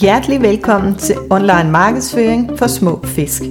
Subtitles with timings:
[0.00, 3.42] Hjertelig velkommen til Online Markedsføring for Små Fisk.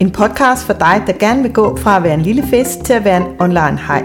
[0.00, 2.92] En podcast for dig, der gerne vil gå fra at være en lille fisk til
[2.92, 4.04] at være en online hej.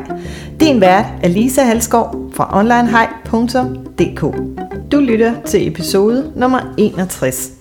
[0.60, 4.22] Din vært er Lisa Halskov fra onlinehej.dk.
[4.92, 7.52] Du lytter til episode nummer 61.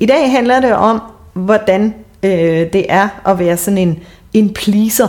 [0.00, 1.00] I dag handler det om,
[1.32, 3.98] hvordan øh, det er at være sådan en,
[4.32, 5.08] en pleaser.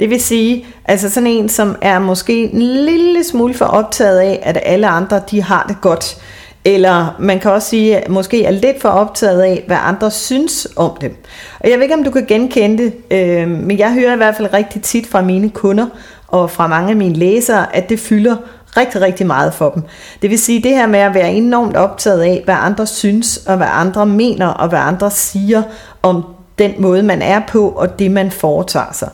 [0.00, 4.40] Det vil sige, altså sådan en, som er måske en lille smule for optaget af,
[4.42, 6.18] at alle andre de har det godt
[6.64, 10.68] eller man kan også sige, at måske er lidt for optaget af, hvad andre synes
[10.76, 11.16] om dem.
[11.60, 14.36] Og jeg ved ikke, om du kan genkende det, øh, men jeg hører i hvert
[14.36, 15.86] fald rigtig tit fra mine kunder
[16.28, 18.36] og fra mange af mine læsere, at det fylder
[18.76, 19.82] rigtig, rigtig meget for dem.
[20.22, 23.56] Det vil sige det her med at være enormt optaget af, hvad andre synes, og
[23.56, 25.62] hvad andre mener, og hvad andre siger
[26.02, 26.24] om
[26.58, 29.10] den måde, man er på, og det, man foretager sig.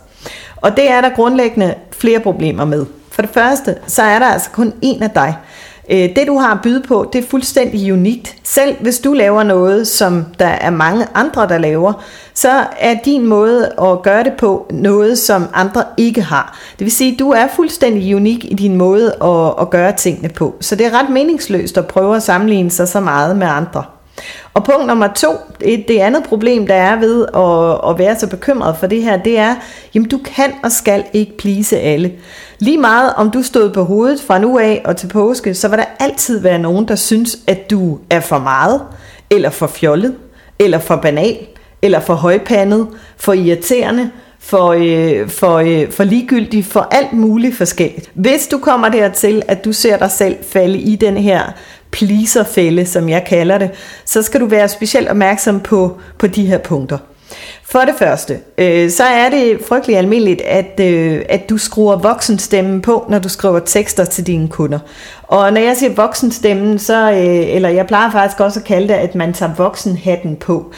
[0.56, 2.86] Og det er der grundlæggende flere problemer med.
[3.10, 5.36] For det første, så er der altså kun en af dig.
[5.90, 8.36] Øh, det du har at byde på, det er fuldstændig unikt.
[8.42, 12.04] Selv hvis du laver noget, som der er mange andre, der laver,
[12.34, 16.58] så er din måde at gøre det på noget, som andre ikke har.
[16.78, 20.28] Det vil sige, at du er fuldstændig unik i din måde at, at gøre tingene
[20.28, 20.54] på.
[20.60, 23.84] Så det er ret meningsløst at prøve at sammenligne sig så meget med andre.
[24.54, 25.28] Og punkt nummer to,
[25.60, 29.38] det andet problem, der er ved at, at være så bekymret for det her, det
[29.38, 29.54] er,
[29.94, 32.12] jamen du kan og skal ikke plise alle.
[32.58, 35.78] Lige meget om du stod på hovedet fra nu af og til påske, så vil
[35.78, 38.80] der altid være nogen, der synes, at du er for meget,
[39.30, 40.14] eller for fjollet,
[40.58, 41.36] eller for banal,
[41.82, 48.10] eller for højpandet, for irriterende, for, øh, for, øh, for ligegyldig, for alt muligt forskelligt.
[48.14, 51.42] Hvis du kommer dertil, at du ser dig selv falde i den her
[51.95, 53.70] pleaserfælde, som jeg kalder det,
[54.05, 56.98] så skal du være specielt opmærksom på, på de her punkter.
[57.64, 62.81] For det første, øh, så er det frygtelig almindeligt, at, øh, at du skruer voksenstemmen
[62.81, 64.78] på, når du skriver tekster til dine kunder.
[65.22, 68.95] Og når jeg siger voksenstemmen, så, øh, eller jeg plejer faktisk også at kalde det,
[68.95, 70.72] at man tager voksenhatten på.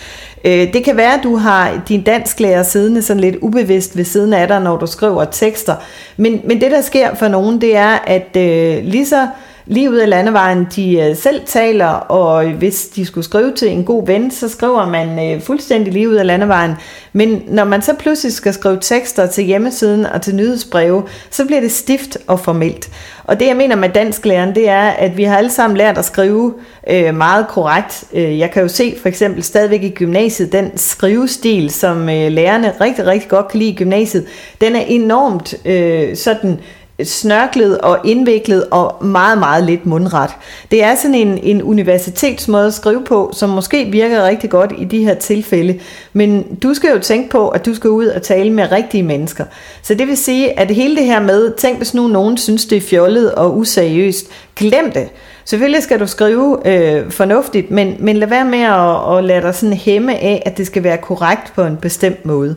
[0.45, 4.33] Øh, det kan være, at du har din dansklærer siddende sådan lidt ubevidst ved siden
[4.33, 5.75] af dig, når du skriver tekster.
[6.17, 9.27] Men, men det, der sker for nogen, det er, at øh, lige så
[9.67, 13.85] lige ud af landevejen, de øh, selv taler, og hvis de skulle skrive til en
[13.85, 16.73] god ven, så skriver man øh, fuldstændig lige ud af landevejen.
[17.13, 21.61] Men når man så pludselig skal skrive tekster til hjemmesiden og til nyhedsbreve, så bliver
[21.61, 22.91] det stift og formelt.
[23.25, 26.05] Og det jeg mener med dansklæren, det er, at vi har alle sammen lært at
[26.05, 26.55] skrive
[26.91, 28.05] øh, meget korrekt.
[28.13, 32.73] Øh, jeg kan jo se for eksempel stadigvæk i gymnasiet, den skrivestil, som øh, lærerne
[32.81, 34.27] rigtig, rigtig godt kan lide i gymnasiet,
[34.61, 36.59] den er enormt øh, sådan
[37.05, 40.31] snørklet og indviklet og meget, meget lidt mundret.
[40.71, 44.85] Det er sådan en, en universitetsmåde at skrive på, som måske virker rigtig godt i
[44.85, 45.81] de her tilfælde,
[46.13, 49.45] men du skal jo tænke på, at du skal ud og tale med rigtige mennesker.
[49.83, 52.77] Så det vil sige, at hele det her med, tænk hvis nu nogen synes, det
[52.77, 54.27] er fjollet og useriøst,
[54.57, 55.09] glem det.
[55.45, 59.55] Selvfølgelig skal du skrive øh, fornuftigt, men, men lad være med at, at lade dig
[59.55, 62.57] sådan hæmme af, at det skal være korrekt på en bestemt måde.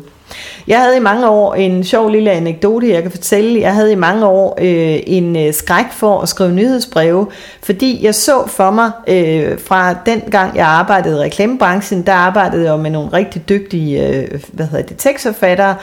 [0.67, 3.61] Jeg havde i mange år en sjov lille anekdote, jeg kan fortælle.
[3.61, 7.27] Jeg havde i mange år øh, en øh, skræk for at skrive nyhedsbreve,
[7.63, 12.71] fordi jeg så for mig øh, fra den gang, jeg arbejdede i reklamebranchen, der arbejdede
[12.71, 15.75] jeg med nogle rigtig dygtige øh, hvad hedder det, tekstforfattere,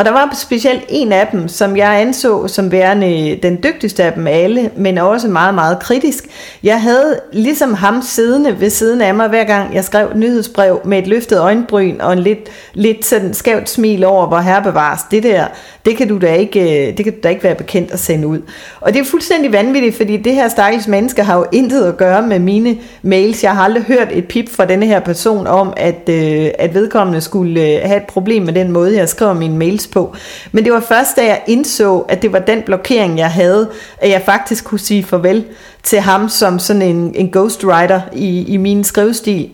[0.00, 4.12] og der var specielt en af dem, som jeg anså som værende den dygtigste af
[4.12, 6.24] dem alle, men også meget, meget kritisk.
[6.62, 10.98] Jeg havde ligesom ham siddende ved siden af mig, hver gang jeg skrev nyhedsbrev med
[10.98, 12.38] et løftet øjenbryn og en lidt,
[12.74, 15.00] lidt sådan skævt smil over, hvor her bevares.
[15.10, 15.46] Det der,
[15.84, 18.26] det kan du da ikke, øh, det kan du da ikke være bekendt at sende
[18.26, 18.38] ud.
[18.80, 22.22] Og det er fuldstændig vanvittigt, fordi det her stakkels menneske har jo intet at gøre
[22.22, 23.44] med mine mails.
[23.44, 27.20] Jeg har aldrig hørt et pip fra denne her person om, at, øh, at vedkommende
[27.20, 30.16] skulle øh, have et problem med den måde, jeg skriver mine mails på.
[30.52, 34.10] Men det var først, da jeg indså, at det var den blokering, jeg havde, at
[34.10, 35.44] jeg faktisk kunne sige farvel
[35.82, 39.50] til ham som sådan en, en ghostwriter i, i min skrivestil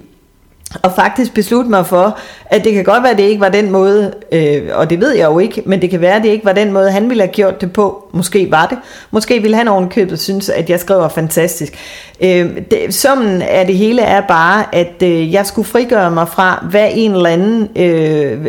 [0.82, 3.70] og faktisk beslutte mig for, at det kan godt være, at det ikke var den
[3.70, 6.44] måde, øh, og det ved jeg jo ikke, men det kan være, at det ikke
[6.44, 8.08] var den måde, han ville have gjort det på.
[8.12, 8.78] Måske var det.
[9.10, 11.74] Måske ville han ovenkøbet synes, at jeg skriver fantastisk.
[12.20, 16.66] Øh, det, summen af det hele er bare, at øh, jeg skulle frigøre mig fra
[16.70, 18.46] hvad en eller anden øh,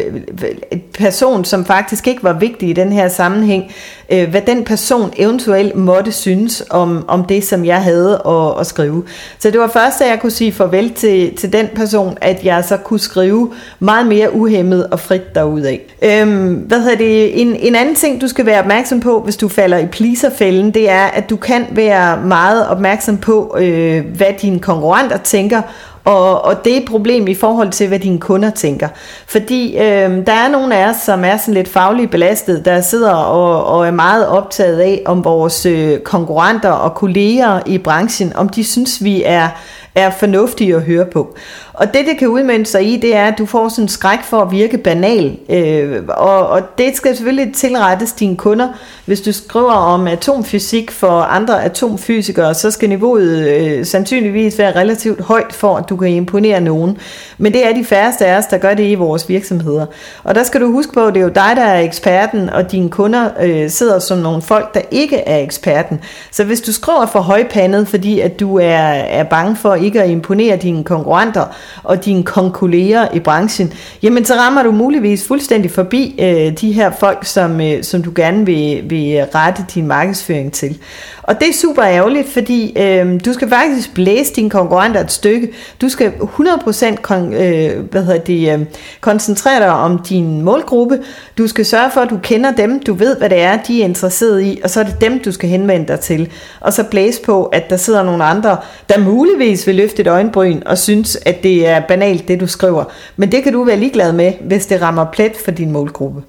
[1.00, 3.72] person, som faktisk ikke var vigtig i den her sammenhæng,
[4.09, 8.68] øh, hvad den person eventuelt måtte synes om, om det, som jeg havde at, at
[8.68, 9.04] skrive.
[9.39, 12.63] Så det var først, at jeg kunne sige farvel til, til den person, at jeg
[12.63, 15.77] så kunne skrive meget mere uhemmet og frit derudad.
[16.01, 17.42] Øhm, hvad hedder det?
[17.42, 20.89] En, en anden ting, du skal være opmærksom på, hvis du falder i pleaserfælden, det
[20.89, 25.62] er, at du kan være meget opmærksom på, øh, hvad dine konkurrenter tænker,
[26.07, 28.88] og, og det er et problem i forhold til, hvad dine kunder tænker.
[29.27, 33.13] Fordi øh, der er nogle af os, som er sådan lidt fagligt belastet, der sidder
[33.13, 38.50] og, og er meget optaget af, om vores øh, konkurrenter og kolleger i branchen, om
[38.50, 39.50] de synes, vi er
[39.98, 41.36] er fornuftige at høre på.
[41.74, 44.20] Og det, det kan udmønte sig i, det er, at du får sådan en skræk
[44.24, 45.38] for at virke banal.
[45.50, 48.68] Øh, og, og det skal selvfølgelig tilrettes dine kunder.
[49.06, 55.22] Hvis du skriver om atomfysik for andre atomfysikere, så skal niveauet øh, sandsynligvis være relativt
[55.22, 56.98] højt for, at du kan imponere nogen.
[57.38, 59.86] Men det er de færreste af os, der gør det i vores virksomheder.
[60.24, 62.72] Og der skal du huske på, at det er jo dig, der er eksperten, og
[62.72, 66.00] dine kunder øh, sidder som nogle folk, der ikke er eksperten.
[66.32, 70.10] Så hvis du skriver for højpandet, fordi at du er, er bange for ikke at
[70.10, 71.45] imponere dine konkurrenter,
[71.84, 73.74] og dine konkurrerer i branchen,
[74.04, 78.12] jamen så rammer du muligvis fuldstændig forbi øh, de her folk, som, øh, som du
[78.16, 80.78] gerne vil, vil rette din markedsføring til.
[81.24, 85.50] Og det er super ærgerligt, fordi øh, du skal faktisk blæse dine konkurrenter et stykke.
[85.81, 88.66] Du skal 100% kon, øh, hvad hedder det, øh,
[89.01, 91.00] koncentrere dig om din målgruppe.
[91.38, 93.86] Du skal sørge for, at du kender dem, du ved, hvad det er, de er
[93.86, 96.31] interesseret i, og så er det dem, du skal henvende dig til.
[96.60, 98.57] Og så blæse på, at der sidder nogle andre,
[98.89, 102.83] der muligvis vil løfte et øjenbryn og synes, at det er banalt, det du skriver.
[103.15, 106.21] Men det kan du være ligeglad med, hvis det rammer plet for din målgruppe.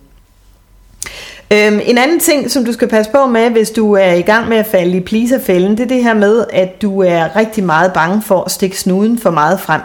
[1.53, 4.49] Øhm, en anden ting, som du skal passe på med, hvis du er i gang
[4.49, 7.93] med at falde i pleaserfælden, det er det her med, at du er rigtig meget
[7.93, 9.81] bange for at stikke snuden for meget frem.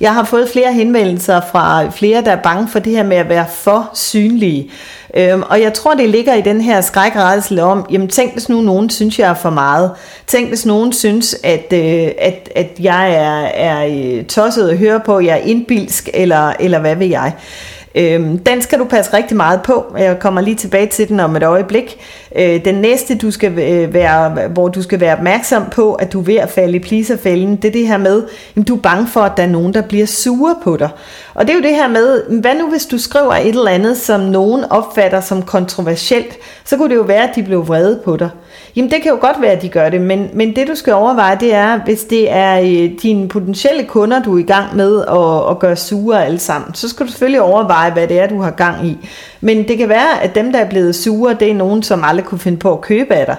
[0.00, 3.28] Jeg har fået flere henvendelser fra flere, der er bange for det her med at
[3.28, 4.70] være for synlige.
[5.14, 8.60] Øhm, og jeg tror, det ligger i den her skrækredsel om, jamen tænk hvis nu
[8.60, 9.90] nogen synes, jeg er for meget.
[10.26, 15.00] Tænk hvis nogen synes, at, øh, at, at jeg er, er øh, tosset at høre
[15.00, 17.32] på, jeg er indbilsk, eller, eller hvad vil jeg.
[17.94, 19.94] Øhm, den skal du passe rigtig meget på.
[19.98, 21.98] Jeg kommer lige tilbage til den om et øjeblik.
[22.36, 26.20] Øh, den næste, du skal øh, være, hvor du skal være opmærksom på, at du
[26.20, 28.22] er ved at falde i pleaserfælden, det er det her med,
[28.56, 30.88] at du er bange for, at der er nogen, der bliver sure på dig.
[31.34, 33.96] Og det er jo det her med, hvad nu hvis du skriver et eller andet,
[33.96, 38.16] som nogen opfatter som kontroversielt, så kunne det jo være, at de blev vrede på
[38.16, 38.30] dig.
[38.76, 40.92] Jamen det kan jo godt være, at de gør det, men, men det du skal
[40.92, 45.00] overveje, det er, hvis det er øh, dine potentielle kunder, du er i gang med
[45.00, 48.40] at, at gøre sure alle sammen, så skal du selvfølgelig overveje, hvad det er, du
[48.40, 49.08] har gang i.
[49.40, 52.26] Men det kan være, at dem, der er blevet sure, det er nogen, som aldrig
[52.26, 53.36] kunne finde på at købe af dig.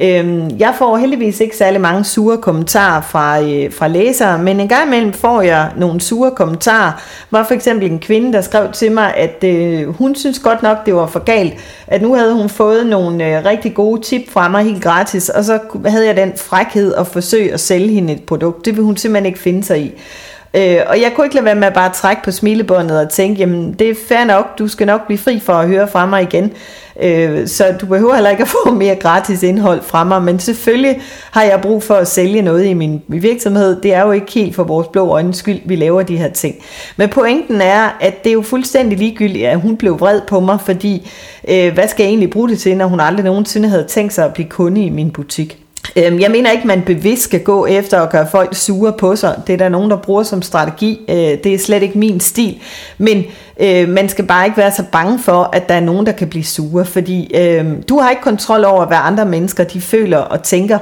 [0.00, 4.68] Øhm, jeg får heldigvis ikke særlig mange sure kommentarer fra, øh, fra læsere, men en
[4.68, 6.92] gang imellem får jeg nogle sure kommentarer.
[7.30, 10.86] Var for eksempel en kvinde, der skrev til mig, at øh, hun synes godt nok,
[10.86, 11.54] det var for galt,
[11.86, 15.44] at nu havde hun fået nogle øh, rigtig gode tip fra mig helt gratis, og
[15.44, 18.64] så havde jeg den frækhed at forsøge at sælge hende et produkt.
[18.64, 19.92] Det vil hun simpelthen ikke finde sig i.
[20.54, 23.40] Øh, og jeg kunne ikke lade være med at bare trække på smilebåndet og tænke,
[23.40, 26.22] jamen det er fair nok, du skal nok blive fri for at høre fra mig
[26.22, 26.52] igen.
[27.02, 31.00] Øh, så du behøver heller ikke at få mere gratis indhold fra mig, men selvfølgelig
[31.30, 33.80] har jeg brug for at sælge noget i min virksomhed.
[33.82, 36.54] Det er jo ikke helt for vores blå øjne skyld, vi laver de her ting.
[36.96, 40.58] Men pointen er, at det er jo fuldstændig ligegyldigt, at hun blev vred på mig,
[40.60, 41.10] fordi
[41.48, 44.24] øh, hvad skal jeg egentlig bruge det til, når hun aldrig nogensinde havde tænkt sig
[44.24, 45.58] at blive kunde i min butik?
[45.96, 49.42] Øhm, jeg mener ikke, man bevidst skal gå efter at gøre folk sure på sig.
[49.46, 51.00] Det er der nogen, der bruger som strategi.
[51.08, 52.58] Øh, det er slet ikke min stil.
[52.98, 53.24] Men
[53.60, 56.28] øh, man skal bare ikke være så bange for, at der er nogen, der kan
[56.28, 56.84] blive sure.
[56.84, 60.78] Fordi øh, du har ikke kontrol over, hvad andre mennesker de føler og tænker.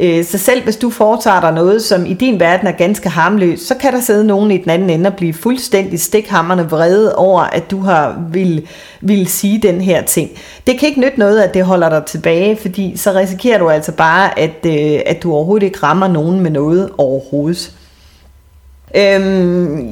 [0.00, 3.66] Øh, så selv hvis du foretager dig noget, som i din verden er ganske harmløst,
[3.66, 7.40] så kan der sidde nogen i den anden ende og blive fuldstændig stikhammerne vrede over,
[7.40, 8.68] at du har vil,
[9.00, 10.30] vil sige den her ting.
[10.66, 13.92] Det kan ikke nytte noget, at det holder dig tilbage, fordi så risikerer du altså
[13.92, 17.72] bare, at, øh, at du overhovedet ikke rammer nogen med noget overhovedet.
[18.96, 19.88] Øhm,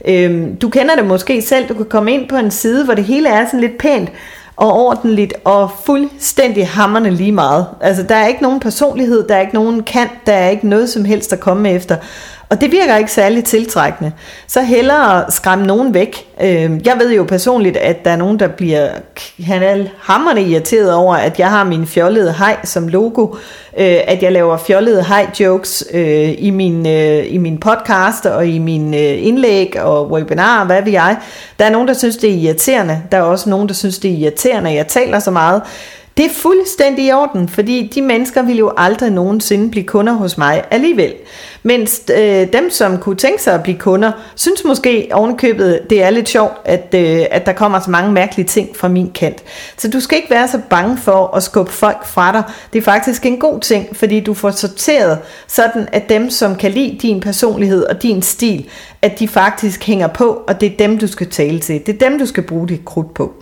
[0.04, 3.04] Øhm, du kender det måske selv, du kan komme ind på en side, hvor det
[3.04, 4.08] hele er sådan lidt pænt,
[4.56, 7.66] og ordentligt og fuldstændig hammerne lige meget.
[7.80, 10.88] Altså, der er ikke nogen personlighed, der er ikke nogen kant, der er ikke noget
[10.88, 11.96] som helst at komme efter.
[12.52, 14.12] Og det virker ikke særlig tiltrækkende.
[14.46, 16.26] Så hellere skræmme nogen væk.
[16.42, 18.88] Øhm, jeg ved jo personligt, at der er nogen, der bliver
[19.44, 23.26] han hammerne irriteret over, at jeg har min fjollede hej som logo.
[23.78, 28.46] Øh, at jeg laver fjollede hej jokes øh, i, min, øh, i min podcast og
[28.46, 31.16] i min indlæg og webinar, hvad ved jeg.
[31.58, 33.02] Der er nogen, der synes, det er irriterende.
[33.12, 35.62] Der er også nogen, der synes, det er irriterende, at jeg taler så meget.
[36.16, 40.38] Det er fuldstændig i orden, fordi de mennesker ville jo aldrig nogensinde blive kunder hos
[40.38, 41.14] mig alligevel.
[41.62, 46.10] Mens øh, dem, som kunne tænke sig at blive kunder, synes måske ovenkøbet, det er
[46.10, 49.42] lidt sjovt, at, øh, at der kommer så mange mærkelige ting fra min kant.
[49.76, 52.42] Så du skal ikke være så bange for at skubbe folk fra dig.
[52.72, 56.70] Det er faktisk en god ting, fordi du får sorteret sådan, at dem, som kan
[56.70, 58.68] lide din personlighed og din stil,
[59.02, 61.86] at de faktisk hænger på, og det er dem, du skal tale til.
[61.86, 63.41] Det er dem, du skal bruge dit krudt på.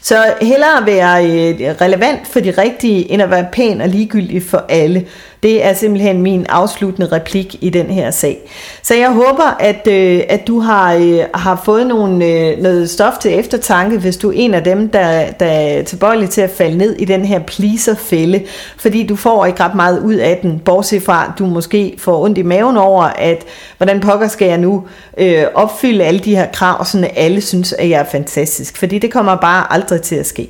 [0.00, 4.64] Så hellere være øh, relevant for de rigtige, end at være pæn og ligegyldig for
[4.68, 5.06] alle.
[5.42, 8.38] Det er simpelthen min afsluttende replik i den her sag.
[8.82, 13.12] Så jeg håber, at, øh, at du har, øh, har fået nogle, øh, noget stof
[13.20, 16.78] til eftertanke, hvis du er en af dem, der, der er tilbøjelig til at falde
[16.78, 18.42] ned i den her pleaser-fælde,
[18.76, 22.24] fordi du får ikke ret meget ud af den, bortset fra, at du måske får
[22.24, 23.44] ondt i maven over, at
[23.76, 24.84] hvordan pokker skal jeg nu
[25.18, 29.12] øh, opfylde alle de her krav, så alle synes, at jeg er fantastisk, fordi det
[29.12, 30.48] kommer bare aldrig til at ske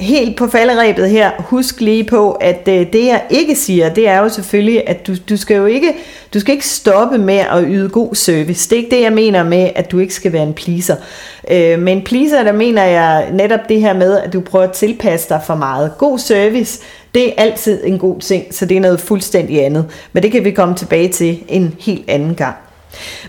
[0.00, 4.18] helt på falderæbet her, husk lige på, at øh, det jeg ikke siger, det er
[4.18, 5.92] jo selvfølgelig, at du, du skal jo ikke,
[6.34, 8.70] du skal ikke stoppe med at yde god service.
[8.70, 10.96] Det er ikke det, jeg mener med, at du ikke skal være en pleaser.
[11.50, 15.28] Øh, men pleaser, der mener jeg netop det her med, at du prøver at tilpasse
[15.28, 15.92] dig for meget.
[15.98, 16.80] God service,
[17.14, 19.86] det er altid en god ting, så det er noget fuldstændig andet.
[20.12, 22.56] Men det kan vi komme tilbage til en helt anden gang.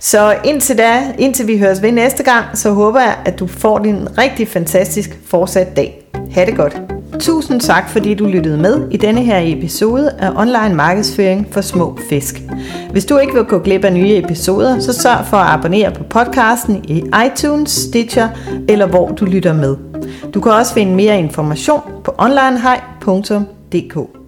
[0.00, 3.78] Så indtil da, indtil vi høres ved næste gang, så håber jeg, at du får
[3.78, 6.06] din rigtig fantastisk fortsat dag.
[6.30, 6.80] Ha' det godt.
[7.20, 11.98] Tusind tak, fordi du lyttede med i denne her episode af Online Markedsføring for Små
[12.10, 12.42] Fisk.
[12.90, 16.02] Hvis du ikke vil gå glip af nye episoder, så sørg for at abonnere på
[16.02, 18.28] podcasten i iTunes, Stitcher
[18.68, 19.76] eller hvor du lytter med.
[20.34, 24.25] Du kan også finde mere information på onlinehej.dk.